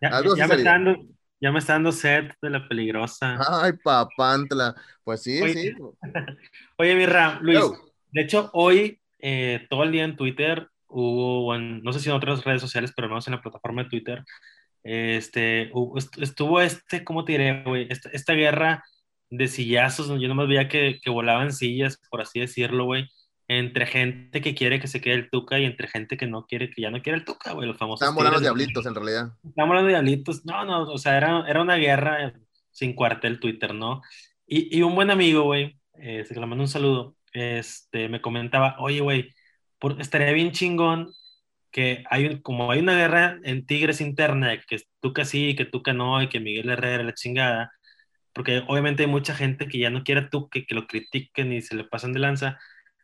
[0.00, 0.96] Ya, Algo ya me está dando,
[1.40, 3.38] ya me está dando sed de la peligrosa.
[3.62, 4.74] Ay, papantla.
[5.04, 5.76] Pues sí, Oye, sí.
[6.76, 7.76] Oye, Mirra, Luis, Yo.
[8.10, 12.16] de hecho, hoy, eh, todo el día en Twitter, hubo, en- no sé si en
[12.16, 14.24] otras redes sociales, pero no en la plataforma de Twitter,
[14.82, 15.70] este,
[16.20, 17.86] estuvo este, ¿cómo te diré, güey?
[17.88, 18.84] Esta, esta guerra
[19.30, 23.08] de sillazos, yo nomás veía que, que volaban sillas, por así decirlo, güey,
[23.48, 26.70] entre gente que quiere que se quede el Tuca y entre gente que no quiere,
[26.70, 29.32] que ya no quiere el Tuca, güey, los famosos Están volando diablitos en realidad.
[29.44, 30.44] Estamos hablando de diablitos.
[30.44, 32.34] No, no, o sea, era, era una guerra
[32.70, 34.02] sin cuartel Twitter, ¿no?
[34.46, 38.76] Y, y un buen amigo, güey, eh, que le mando un saludo, este, me comentaba,
[38.78, 39.34] oye, güey,
[39.98, 41.12] estaría bien chingón
[41.70, 45.92] que hay un, como hay una guerra en Tigres interna, que Tuca sí, que Tuca
[45.94, 47.72] no, y que Miguel Herrera la chingada,
[48.34, 51.62] porque obviamente hay mucha gente que ya no quiere a Tuca, que lo critiquen y
[51.62, 52.58] se le pasan de lanza,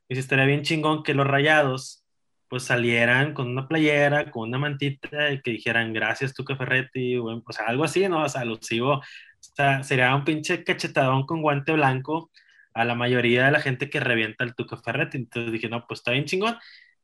[0.08, 2.04] y si estaría bien chingón que los rayados
[2.48, 7.26] pues salieran con una playera, con una mantita y que dijeran gracias Tuca Ferretti, o,
[7.26, 8.24] o sea, algo así, ¿no?
[8.24, 9.02] O sea, alusivo, o
[9.40, 12.30] sea, sería un pinche cachetadón con guante blanco
[12.74, 15.18] a la mayoría de la gente que revienta el Tuca Ferretti.
[15.18, 16.57] Entonces dije, no, pues está bien chingón.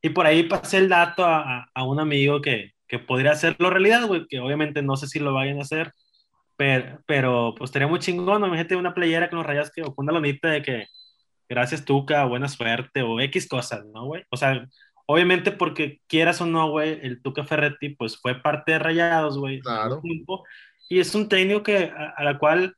[0.03, 3.71] Y por ahí pasé el dato a, a- a un amigo que, que podría hacerlo
[3.71, 5.93] realidad, güey, que obviamente no sé si lo vayan a hacer,
[6.57, 8.47] pero, pero pues estaría muy chingón, ¿no?
[8.49, 10.87] Imagínate una playera con los rayas que, o con una lonita de que
[11.49, 14.25] gracias Tuca, buena suerte, o X cosas, ¿no, güey?
[14.31, 14.67] O sea,
[15.07, 19.61] obviamente porque quieras o no, güey, el Tuca Ferretti, pues fue parte de Rayados, güey,
[19.61, 20.01] Claro.
[20.01, 20.45] tiempo,
[20.89, 22.77] y es un técnico que, a, a la cual,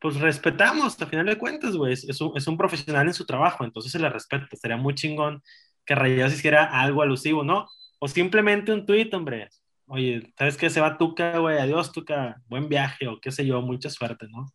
[0.00, 3.26] pues respetamos, a final de cuentas, güey, es, es un, es un profesional en su
[3.26, 5.42] trabajo, entonces se le respeta, sería muy chingón
[5.84, 7.66] que Rayados hiciera algo alusivo, ¿no?
[7.98, 9.48] O simplemente un tuit, hombre.
[9.86, 10.68] Oye, ¿sabes qué?
[10.68, 14.46] Se va Tuca, güey, adiós Tuca, buen viaje, o qué sé yo, mucha suerte, ¿no?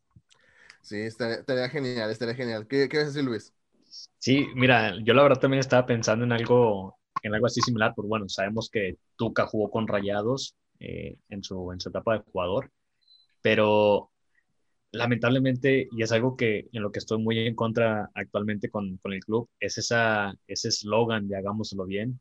[0.82, 2.67] Sí, estaría, estaría genial, estaría genial.
[2.67, 3.54] ¿Qué, qué vas a decir, Luis?
[4.19, 8.08] Sí, mira, yo la verdad también estaba pensando en algo, en algo así similar, pues
[8.08, 12.71] bueno, sabemos que Tuca jugó con Rayados eh, en, su, en su etapa de jugador,
[13.41, 14.11] pero
[14.91, 19.13] lamentablemente, y es algo que en lo que estoy muy en contra actualmente con, con
[19.13, 22.19] el club, es esa, ese eslogan de hagámoslo bien,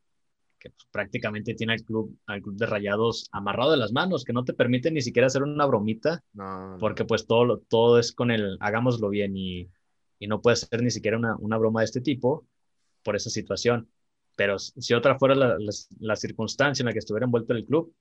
[0.59, 4.33] que pues, prácticamente tiene al club, al club de Rayados amarrado de las manos, que
[4.33, 6.78] no te permite ni siquiera hacer una bromita, No, no.
[6.78, 9.68] porque pues todo, todo es con el hagámoslo bien y,
[10.18, 12.46] y no puede ser ni siquiera una, una broma de este tipo
[13.02, 13.88] por esa situación.
[14.37, 17.94] Pero si otra fuera la, la, la circunstancia en la que estuviera envuelto el club,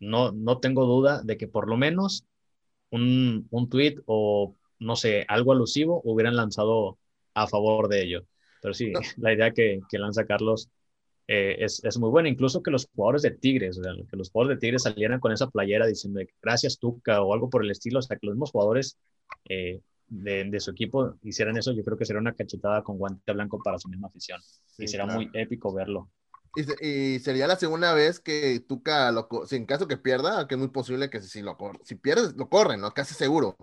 [0.00, 2.24] no, no tengo duda de que por lo menos
[2.90, 6.98] un, un tweet o no sé, algo alusivo hubieran lanzado
[7.34, 8.26] a favor de ello.
[8.60, 9.00] Pero sí, No.
[9.16, 10.70] la idea que, que lanza Carlos
[11.28, 12.28] eh, es, es muy buena.
[12.28, 15.32] Incluso que los jugadores de Tigres, o sea, que los jugadores de Tigres salieran con
[15.32, 18.50] esa playera diciendo gracias Tuca o algo por el estilo, o sea, que los mismos
[18.52, 18.98] jugadores
[19.48, 23.32] eh, de, de su equipo hicieran eso, yo creo que sería una cachetada con guante
[23.32, 24.40] blanco para su misma afición.
[24.78, 25.20] y será claro.
[25.20, 26.10] muy épico verlo.
[26.56, 30.48] Y, se- y sería la segunda vez que Tuca, lo, si en caso que pierda,
[30.48, 31.56] que es muy posible que si, lo
[32.02, 32.92] pierdes, lo corren, ¿no?
[32.94, 33.56] Casi seguro.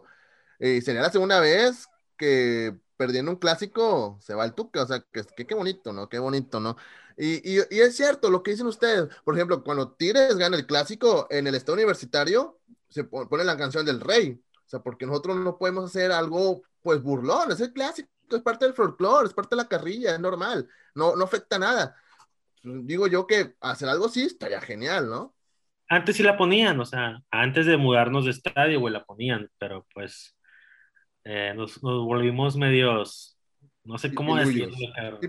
[0.60, 5.02] Y sería la segunda vez que perdiendo un clásico se va el Tuca, o sea,
[5.12, 6.10] que, que bonito, ¿no?
[6.10, 6.78] Qué bonito, ¿no?
[7.18, 9.08] Y, y, es cierto lo que dicen ustedes.
[9.24, 13.58] Por ejemplo, cuando Tigres gana el clásico en el estado universitario, se po- pone la
[13.58, 14.42] canción del rey.
[14.66, 18.66] O sea, porque nosotros no podemos hacer algo, pues, burlón, es el clásico, es parte
[18.66, 21.96] del folclore, es parte de la carrilla, es normal, no, no afecta nada
[22.64, 25.36] digo yo que hacer algo así estaría genial, ¿no?
[25.90, 29.86] Antes sí la ponían, o sea, antes de mudarnos de estadio, güey, la ponían, pero
[29.94, 30.36] pues
[31.26, 33.38] eh, nos, nos volvimos medios,
[33.84, 35.20] no sé cómo decirlo, cabrón.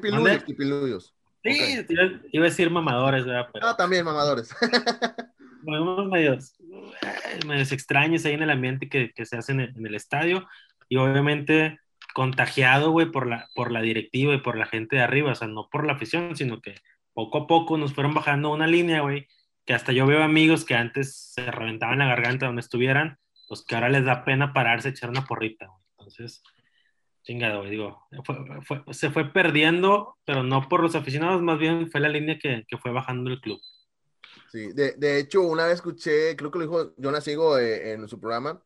[0.47, 1.15] Tipiluyos.
[1.43, 1.91] Sí, Ok.
[1.91, 3.49] iba, iba a decir mamadores, ¿verdad?
[3.53, 4.55] Pero Ah, también, mamadores.
[5.63, 6.55] volvimos medios,
[7.03, 9.95] eh, medios extraños ahí en el ambiente que, que se hace en el, en el
[9.95, 10.47] estadio
[10.89, 11.79] y obviamente
[12.15, 15.49] contagiado, güey, por la, por la directiva y por la gente de arriba, o sea,
[15.49, 16.77] no por la afición, sino que
[17.15, 19.27] poco a poco nos fueron bajando una línea, güey,
[19.65, 23.75] que hasta yo veo amigos que antes se reventaban la garganta donde estuvieran, pues que
[23.75, 25.81] ahora les da pena pararse, echar una porrita, güey.
[25.99, 26.43] Entonces,
[27.23, 28.07] chingado, güey, digo,
[28.65, 32.65] fue- se fue perdiendo, pero no por los aficionados, más bien fue la línea que,
[32.69, 33.61] que fue bajando el club.
[34.51, 38.09] Sí, de, de hecho, una vez escuché, creo que lo dijo Jonas Sigo eh, en
[38.09, 38.63] su programa,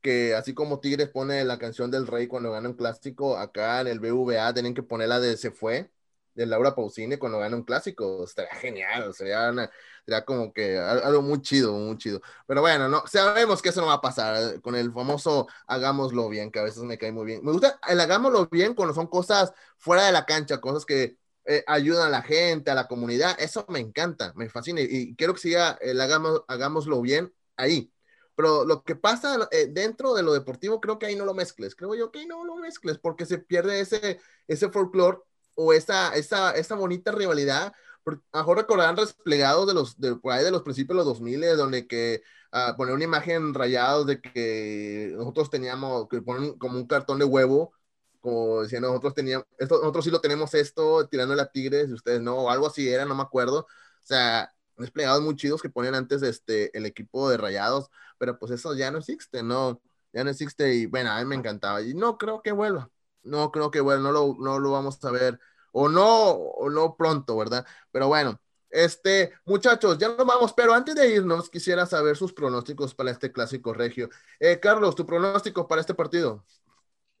[0.00, 3.86] que así como Tigres pone la canción del Rey cuando gana un clásico, acá en
[3.86, 5.90] el BVA tienen que poner la de Se Fue,
[6.34, 8.24] de Laura Pausini cuando gana un clásico.
[8.24, 9.70] Estaría genial, sería, una-
[10.04, 12.20] sería como que al- algo muy chido, muy chido.
[12.46, 16.50] Pero bueno, no, sabemos que eso no va a pasar con el famoso hagámoslo bien,
[16.50, 17.44] que a veces me cae muy bien.
[17.44, 21.64] Me gusta el hagámoslo bien cuando son cosas fuera de la cancha, cosas que eh,
[21.66, 23.36] ayudan a la gente, a la comunidad.
[23.40, 27.92] Eso me encanta, me fascina y quiero que siga el hagamos, hagámoslo bien ahí.
[28.34, 31.74] Pero lo que pasa eh, dentro de lo deportivo, creo que ahí no lo mezcles.
[31.74, 35.18] Creo yo que ahí no lo mezcles porque se pierde ese, ese folclore
[35.64, 37.72] o esa, esa, esa bonita rivalidad.
[38.04, 41.56] Porque, mejor recordarán desplegados de los, de, por ahí de los principios de los 2000,
[41.56, 42.22] donde que
[42.52, 47.24] a poner una imagen rayados de que nosotros teníamos, que ponen como un cartón de
[47.24, 47.72] huevo,
[48.20, 52.20] como decían, nosotros teníamos, esto, nosotros sí lo tenemos esto, tirando a Tigres, y ustedes
[52.20, 53.60] no, o algo así era, no me acuerdo.
[53.60, 53.66] O
[54.04, 58.74] sea, desplegados muy chidos que ponían antes este, el equipo de rayados, pero pues eso
[58.74, 59.80] ya no existe, ¿no?
[60.12, 61.82] Ya no existe y bueno, a mí me encantaba.
[61.82, 62.90] Y no creo que vuelva,
[63.22, 65.40] no creo que vuelva, no lo, no lo vamos a ver,
[65.72, 67.66] o no, o no pronto, ¿verdad?
[67.90, 68.40] Pero bueno,
[68.72, 73.30] este, muchachos, ya nos vamos, pero antes de irnos, quisiera saber sus pronósticos para este
[73.30, 74.08] clásico regio.
[74.40, 76.44] Eh, Carlos, tu pronóstico para este partido.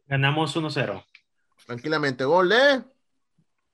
[0.06, 1.04] Ganamos 1-0.
[1.66, 2.84] Tranquilamente, gol de.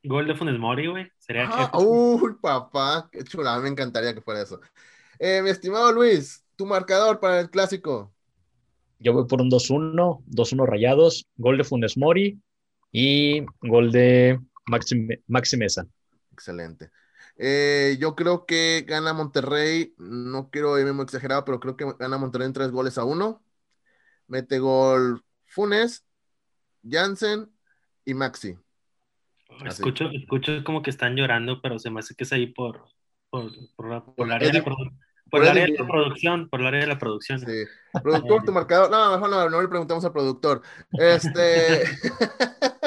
[0.02, 1.10] Gol de Funes Mori, güey.
[1.18, 4.60] Sería ah, Uy, papá, qué chula, me encantaría que fuera eso.
[5.18, 8.12] Eh, mi estimado Luis, tu marcador para el clásico.
[8.98, 12.40] Yo voy por un 2-1, 2-1 rayados, gol de Funes Mori
[12.90, 15.86] y gol de Maxi Mesa.
[16.32, 16.90] Excelente.
[17.36, 22.18] Eh, yo creo que gana Monterrey, no quiero irme muy exagerado, pero creo que gana
[22.18, 23.42] Monterrey en tres goles a uno.
[24.26, 26.04] Mete gol Funes,
[26.88, 27.48] Jansen
[28.04, 28.56] y Maxi.
[29.64, 32.84] Escucho, escucho como que están llorando, pero se me hace que es ahí por,
[33.30, 36.98] por, por, el área, de, por área de la producción, por el área de la
[36.98, 37.40] producción.
[37.40, 37.64] Sí.
[38.02, 38.90] Productor, tu marcador.
[38.90, 40.62] No, mejor no, no le preguntamos al productor.
[40.92, 41.84] Este.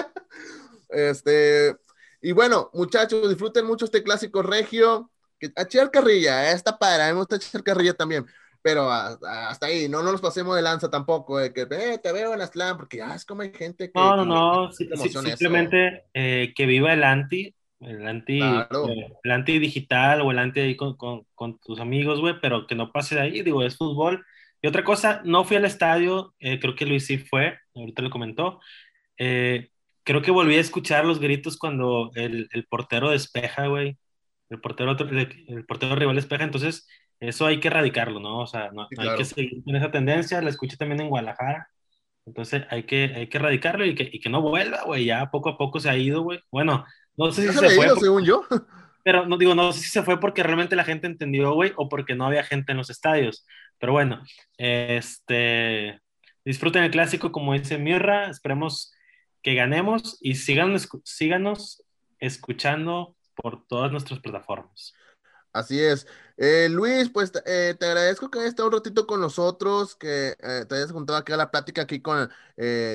[0.91, 1.75] este.
[2.21, 5.09] Y bueno, muchachos, disfruten mucho este clásico regio.
[5.55, 8.25] A echar carrilla, eh, está padre, a mí me gusta echar carrilla también.
[8.61, 12.33] Pero hasta ahí, no, no nos pasemos de lanza tampoco, de que eh, te veo
[12.35, 13.99] en Aztlán, porque ya es como hay gente que.
[13.99, 20.29] No, no, no, simplemente eh, que viva el anti, el anti, el anti digital o
[20.29, 23.41] el anti ahí con, con, con tus amigos, güey, pero que no pase de ahí,
[23.41, 24.23] digo, es fútbol.
[24.61, 28.59] Y otra cosa, no fui al estadio, creo que Luis sí fue, ahorita lo comentó.
[29.17, 29.69] Eh,
[30.11, 33.97] creo que volví a escuchar los gritos cuando el, el portero despeja, güey.
[34.49, 36.85] El portero, el, portero rival despeja, entonces
[37.21, 38.39] eso hay que erradicarlo, ¿no?
[38.39, 41.69] O sea, no, hay que seguir con esa tendencia, la escuché también en Guadalajara,
[42.25, 45.47] entonces hay que, hay que erradicarlo y que, y que no vuelva, güey, ya poco
[45.47, 46.41] a poco se ha ido, güey.
[46.51, 46.83] Bueno,
[47.15, 47.87] no sé si se, fue.
[47.97, 48.45] según yo.
[49.05, 51.87] Pero no digo, no sé si se fue porque realmente la gente entendió, güey, o
[51.87, 53.45] porque no había gente en los estadios.
[53.79, 54.21] Pero bueno,
[54.57, 56.01] este,
[56.43, 58.91] disfruten el clásico, como dice Mirra, esperemos
[59.41, 61.83] que ganemos y síganos, síganos
[62.19, 64.93] escuchando por todas nuestras plataformas.
[65.53, 66.07] Así es.
[66.37, 70.65] Eh, Luis, pues eh, te agradezco que hayas estado un ratito con nosotros, que eh,
[70.67, 72.29] te hayas juntado aquí a la plática aquí con,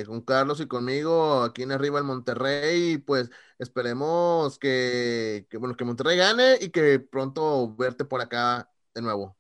[0.07, 5.77] con Carlos y conmigo, aquí en arriba en Monterrey, y pues esperemos que, que, bueno,
[5.77, 9.37] que Monterrey gane y que pronto verte por acá de nuevo.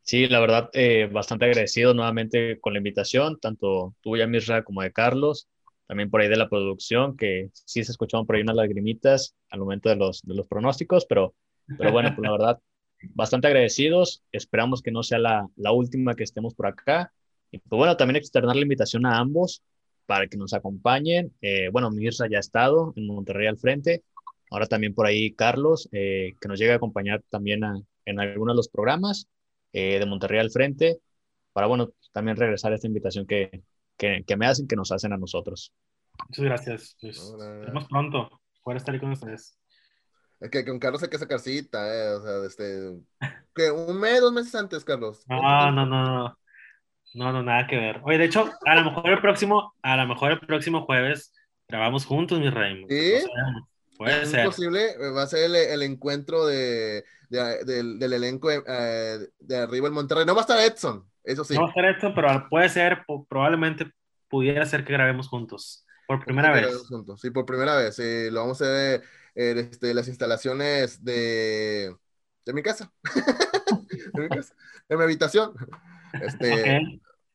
[0.00, 0.70] Sí, la verdad,
[1.12, 5.46] bastante agradecido nuevamente con la invitación, tanto tuya, Misra, como de Carlos
[5.88, 9.60] también por ahí de la producción, que sí se escuchaban por ahí unas lagrimitas al
[9.60, 11.34] momento de los, de los pronósticos, pero,
[11.78, 12.60] pero bueno, pues la verdad,
[13.14, 14.22] bastante agradecidos.
[14.30, 17.12] Esperamos que no sea la, la última que estemos por acá.
[17.50, 19.62] Y pues bueno, también externar la invitación a ambos
[20.04, 21.34] para que nos acompañen.
[21.40, 24.04] Eh, bueno, Mirza ya ha estado en Monterrey al frente.
[24.50, 27.62] Ahora también por ahí Carlos, eh, que nos llega a acompañar también
[28.04, 29.26] en algunos de los programas
[29.72, 30.98] eh, de Monterrey al frente,
[31.52, 33.62] para, bueno, también regresar a esta invitación que,
[33.98, 35.72] que, me hacen, que nos hacen a nosotros.
[36.28, 36.96] Muchas gracias.
[37.00, 38.40] Pues, vemos pronto.
[38.62, 39.58] Poder estar ahí con ustedes.
[40.40, 43.00] Es que con Carlos hay que sacar cita, eh, o sea, este,
[43.54, 45.24] que un mes, dos meses antes, Carlos.
[45.28, 46.38] No, no, no, no,
[47.14, 48.00] no, no, nada que ver.
[48.04, 51.32] Oye, de hecho, a lo mejor el próximo, a lo mejor el próximo jueves
[51.66, 52.84] grabamos juntos, mi rey.
[52.88, 53.26] Sí.
[53.96, 54.46] puede es ser.
[54.46, 57.64] posible, va a ser el, el encuentro de, de,
[57.98, 60.24] del, elenco eh, de arriba en Monterrey.
[60.24, 61.54] No va a estar Edson, eso sí.
[61.54, 63.92] No va a estar Edson, pero puede ser, probablemente
[64.28, 65.84] pudiera ser que grabemos juntos.
[66.06, 66.88] Por primera vez.
[67.18, 67.98] Sí, por primera vez.
[68.32, 69.02] lo vamos a hacer
[69.34, 71.94] en este, las instalaciones de,
[72.46, 72.90] de mi casa.
[74.14, 74.54] de, mi casa.
[74.88, 75.52] de mi habitación.
[76.14, 76.80] Este,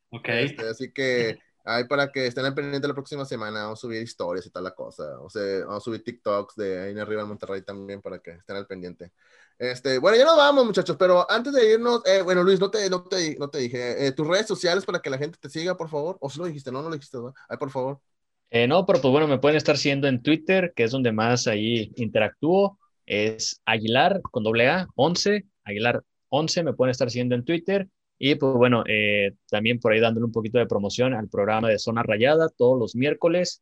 [0.10, 0.28] ok.
[0.30, 4.02] Este, así que ahí para que estén al pendiente la próxima semana, vamos a subir
[4.02, 5.20] historias y tal la cosa.
[5.22, 8.32] O sea, vamos a subir TikToks de ahí en arriba en Monterrey también para que
[8.32, 9.12] estén al pendiente.
[9.58, 12.90] Este, bueno, ya nos vamos, muchachos, pero antes de irnos, eh, bueno, Luis, no te,
[12.90, 15.78] no te, no te dije, eh, tus redes sociales para que la gente te siga,
[15.78, 16.18] por favor.
[16.20, 17.34] O si lo dijiste, no, no lo dijiste, ¿no?
[17.48, 18.00] Ay, por favor.
[18.50, 21.48] Eh, no, pero pues bueno, me pueden estar siguiendo en Twitter, que es donde más
[21.48, 22.78] ahí interactúo.
[23.06, 27.88] Es Aguilar con doble A, 11, Aguilar 11, me pueden estar siguiendo en Twitter.
[28.26, 31.78] Y pues bueno, eh, también por ahí dándole un poquito de promoción al programa de
[31.78, 33.62] Zona Rayada todos los miércoles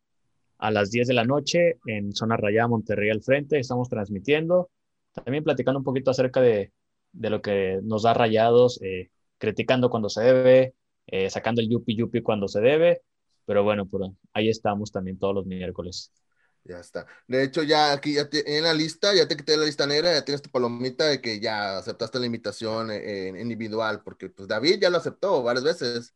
[0.60, 3.58] a las 10 de la noche en Zona Rayada Monterrey al frente.
[3.58, 4.70] Estamos transmitiendo,
[5.14, 6.72] también platicando un poquito acerca de,
[7.12, 9.10] de lo que nos da rayados, eh,
[9.40, 10.76] criticando cuando se debe,
[11.30, 13.02] sacando el yupi yupi cuando se debe
[13.46, 13.90] pero bueno,
[14.34, 16.14] ahí estamos también todos los miércoles.
[16.64, 17.08] Ya está.
[17.28, 20.24] De hecho, ya aquí ya en la lista, ya te quité la lista negra, ya
[20.24, 24.90] tienes tu palomita de que ya aceptaste la invitación en, individual, porque pues David ya
[24.90, 26.14] lo aceptó varias veces.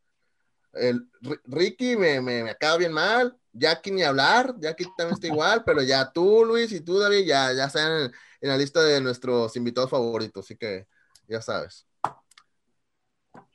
[0.72, 1.08] El,
[1.46, 6.12] Ricky me, me, acaba bien mal, Jackie ni hablar, Jackie también está igual, pero ya
[6.12, 9.90] tú, Luis, y tú, David, ya, ya están en, en la lista de nuestros invitados
[9.90, 10.86] favoritos, así que
[11.26, 11.86] ya sabes.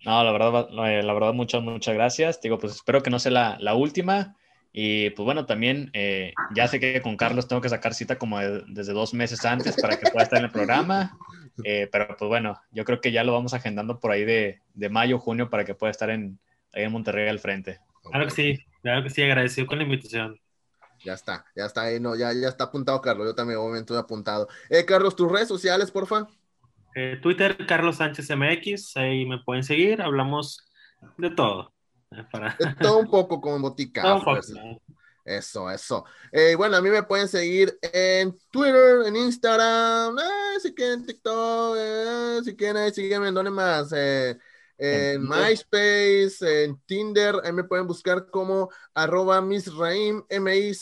[0.04, 2.42] No, la verdad, eh, la verdad, muchas, muchas gracias.
[2.42, 4.36] Digo, pues espero que no sea la, la última.
[4.74, 5.92] Y pues bueno, también
[6.56, 9.98] ya sé que con Carlos tengo que sacar cita como desde dos meses antes para
[10.00, 11.18] que pueda estar en el programa.
[11.92, 15.20] pero pues bueno, yo creo que ya lo vamos agendando por ahí de, de mayo,
[15.20, 16.40] junio para que pueda estar en,
[16.74, 17.80] ahí en Monterrey al frente.
[18.04, 20.40] Claro que sí, claro que sí, agradecido con la invitación.
[21.04, 23.28] Ya está, ya está, ahí, no, ya, ya está apuntado, Carlos.
[23.28, 24.48] Yo también, obviamente, he apuntado.
[24.70, 26.28] Eh, Carlos, tus redes sociales, porfa.
[26.94, 30.70] Eh, Twitter, Carlos Sánchez MX, ahí me pueden seguir, hablamos
[31.18, 31.74] de todo.
[32.82, 34.04] todo un poco como en botica.
[35.24, 36.04] Eso, eso.
[36.32, 41.76] Eh, bueno, a mí me pueden seguir en Twitter, en Instagram, eh, si quieren TikTok,
[41.78, 43.92] eh, si quieren, sígueme en donde más.
[43.94, 50.78] en MySpace, en Tinder, ahí me pueden buscar como arroba misraim, M-I-Z-Z-R-R-A-I-M.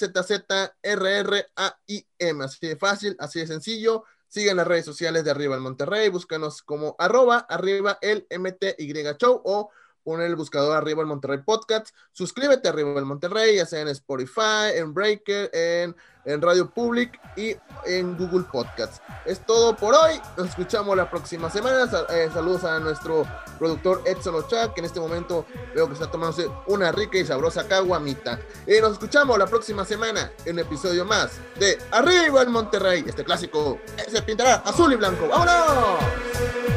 [2.46, 4.06] Así de fácil, así de sencillo.
[4.30, 9.42] Sigan las redes sociales de Arriba el Monterrey, búscanos como arroba arriba el MTY Show
[9.44, 9.72] o
[10.04, 14.76] pon el buscador arriba el Monterrey Podcast, suscríbete arriba el Monterrey, ya sea en Spotify,
[14.76, 15.96] en Breaker, en,
[16.42, 19.02] Radio Public y en Google Podcasts.
[19.26, 21.90] Es todo por hoy, nos escuchamos la próxima semana.
[22.12, 23.26] Eh, saludos a nuestro
[23.58, 27.68] productor Edson Ochoa, que en este momento veo que está tomándose una rica y sabrosa
[27.68, 28.40] caguamita.
[28.68, 33.04] Y nos escuchamos la próxima semana en un episodio más de Arriba el Monterrey.
[33.08, 35.28] Este clásico se pintará azul y blanco.
[35.28, 36.69] ¡Vámonos!